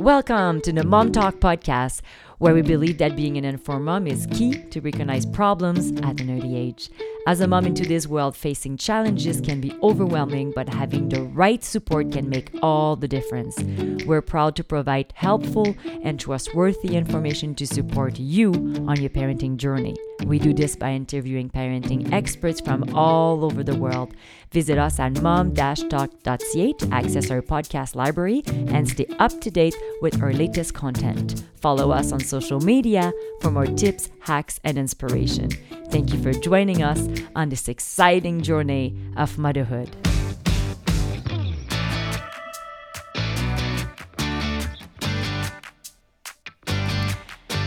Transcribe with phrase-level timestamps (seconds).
[0.00, 2.00] Welcome to the Mom Talk podcast,
[2.38, 6.30] where we believe that being an informed mom is key to recognize problems at an
[6.38, 6.88] early age.
[7.26, 11.62] As a mom in today's world, facing challenges can be overwhelming, but having the right
[11.62, 13.62] support can make all the difference.
[14.06, 18.52] We're proud to provide helpful and trustworthy information to support you
[18.88, 19.96] on your parenting journey.
[20.24, 24.14] We do this by interviewing parenting experts from all over the world.
[24.50, 30.22] Visit us at mom-talk.ca to access our podcast library and stay up to date with
[30.22, 31.44] our latest content.
[31.56, 35.50] Follow us on social media for more tips, hacks, and inspiration.
[35.90, 39.90] Thank you for joining us on this exciting journey of motherhood.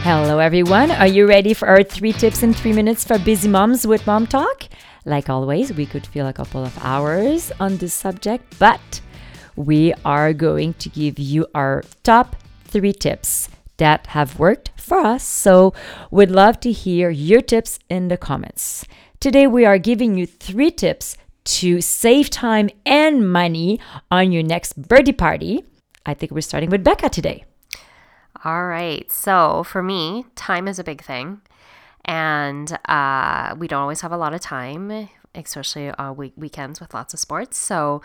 [0.03, 0.91] Hello, everyone.
[0.91, 4.25] Are you ready for our three tips in three minutes for busy moms with Mom
[4.25, 4.69] Talk?
[5.03, 9.01] Like always, we could fill a couple of hours on this subject, but
[9.57, 15.23] we are going to give you our top three tips that have worked for us.
[15.23, 15.73] So,
[16.11, 18.85] we'd love to hear your tips in the comments.
[19.19, 23.79] Today, we are giving you three tips to save time and money
[24.11, 25.63] on your next birthday party.
[26.05, 27.45] I think we're starting with Becca today.
[28.43, 29.09] All right.
[29.11, 31.41] So, for me, time is a big thing.
[32.05, 36.93] And uh, we don't always have a lot of time, especially on week- weekends with
[36.93, 37.57] lots of sports.
[37.57, 38.01] So,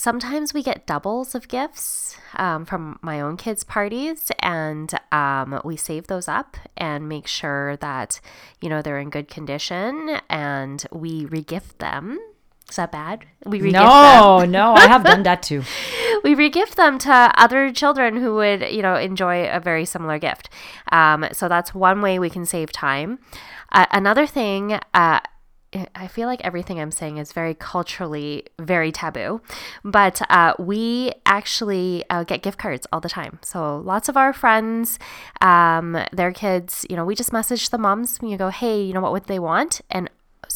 [0.00, 5.76] Sometimes we get doubles of gifts um, from my own kids' parties, and um, we
[5.76, 8.18] save those up and make sure that
[8.62, 12.18] you know they're in good condition, and we regift them.
[12.70, 13.26] Is that bad?
[13.44, 14.52] We regift no, them.
[14.52, 15.64] no, I have done that too.
[16.24, 20.48] we regift them to other children who would you know enjoy a very similar gift.
[20.90, 23.18] Um, so that's one way we can save time.
[23.70, 24.78] Uh, another thing.
[24.94, 25.20] Uh,
[25.94, 29.40] I feel like everything I'm saying is very culturally very taboo,
[29.84, 33.38] but uh, we actually uh, get gift cards all the time.
[33.42, 34.98] So lots of our friends,
[35.40, 38.18] um, their kids, you know, we just message the moms.
[38.20, 39.80] You go, hey, you know what would they want?
[39.90, 40.10] And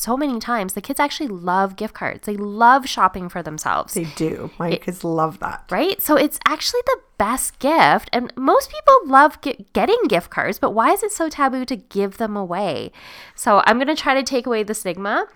[0.05, 2.27] so many times the kids actually love gift cards.
[2.27, 3.95] They love shopping for themselves.
[3.95, 4.51] They do.
[4.59, 5.65] My it, kids love that.
[5.71, 6.01] Right?
[6.03, 8.11] So it's actually the best gift.
[8.13, 11.77] And most people love get, getting gift cards, but why is it so taboo to
[11.77, 12.93] give them away?
[13.35, 15.27] So I'm going to try to take away the stigma.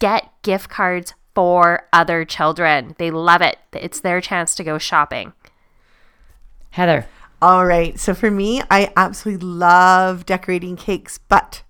[0.00, 2.94] Get gift cards for other children.
[2.98, 3.56] They love it.
[3.72, 5.32] It's their chance to go shopping.
[6.70, 7.06] Heather.
[7.40, 7.98] All right.
[7.98, 11.62] So for me, I absolutely love decorating cakes, but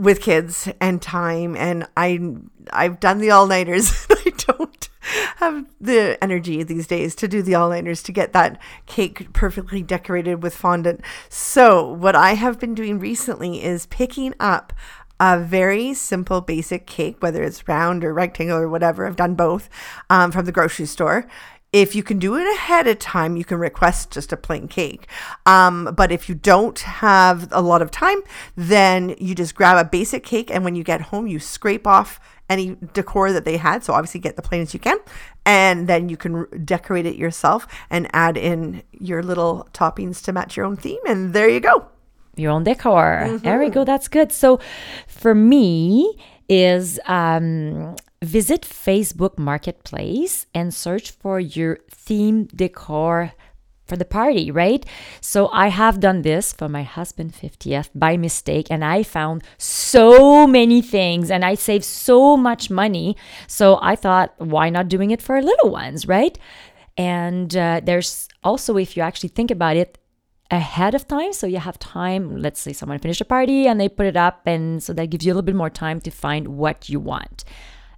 [0.00, 2.18] with kids and time and I
[2.72, 4.06] I've done the all-nighters.
[4.10, 4.88] I don't
[5.36, 10.42] have the energy these days to do the all-nighters to get that cake perfectly decorated
[10.42, 11.02] with fondant.
[11.28, 14.72] So, what I have been doing recently is picking up
[15.18, 19.06] a very simple basic cake, whether it's round or rectangle or whatever.
[19.06, 19.68] I've done both
[20.08, 21.26] um, from the grocery store
[21.72, 25.06] if you can do it ahead of time, you can request just a plain cake.
[25.46, 28.20] Um, but if you don't have a lot of time,
[28.56, 32.20] then you just grab a basic cake, and when you get home, you scrape off
[32.48, 33.84] any decor that they had.
[33.84, 34.98] So obviously, get the plain as you can,
[35.46, 40.56] and then you can decorate it yourself and add in your little toppings to match
[40.56, 41.86] your own theme, and there you go.
[42.36, 43.22] Your own decor.
[43.22, 43.44] Mm-hmm.
[43.44, 43.84] There we go.
[43.84, 44.32] That's good.
[44.32, 44.60] So
[45.06, 46.16] for me,
[46.50, 53.32] is um, visit Facebook Marketplace and search for your theme decor
[53.86, 54.84] for the party, right?
[55.20, 60.46] So I have done this for my husband 50th by mistake and I found so
[60.46, 63.16] many things and I saved so much money.
[63.46, 66.38] So I thought, why not doing it for little ones, right?
[66.96, 69.96] And uh, there's also, if you actually think about it,
[70.52, 73.88] ahead of time so you have time let's say someone finished a party and they
[73.88, 76.48] put it up and so that gives you a little bit more time to find
[76.48, 77.44] what you want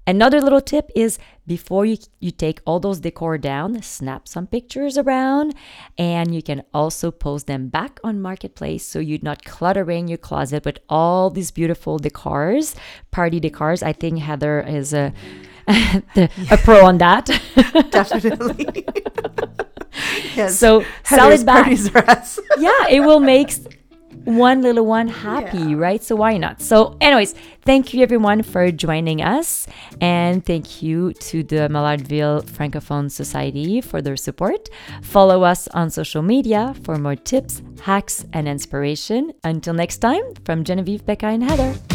[0.07, 4.99] Another little tip is before you, you take all those decor down, snap some pictures
[4.99, 5.55] around
[5.97, 10.65] and you can also post them back on Marketplace so you're not cluttering your closet
[10.65, 12.75] with all these beautiful decors,
[13.13, 13.83] party decors.
[13.83, 15.13] I think Heather is a,
[15.67, 17.27] the, a pro on that.
[17.91, 18.85] Definitely.
[20.35, 20.59] yes.
[20.59, 21.71] So sell it back.
[22.59, 23.53] yeah, it will make
[24.25, 25.77] one little one happy, yeah.
[25.77, 26.03] right?
[26.03, 26.61] So why not?
[26.61, 27.35] So, anyways,
[27.65, 29.67] thank you everyone for joining us,
[30.01, 34.69] and thank you to the Maillardville Francophone Society for their support.
[35.03, 39.33] Follow us on social media for more tips, hacks, and inspiration.
[39.45, 41.92] Until next time, from Genevieve, Becca, and Heather.